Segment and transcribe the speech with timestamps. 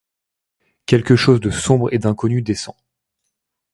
[0.87, 2.73] Quelque chose de sombre et d’inconnu descend